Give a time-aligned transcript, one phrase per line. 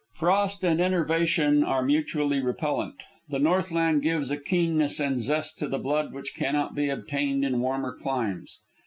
[0.15, 2.95] Frost and enervation are mutually repellant.
[3.29, 7.59] The Northland gives a keenness and zest to the blood which cannot be obtained in
[7.61, 8.57] warmer climes.